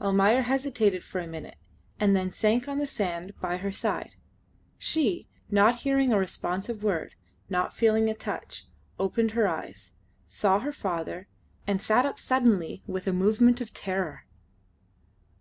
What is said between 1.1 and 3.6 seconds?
a minute and then sank on the sand by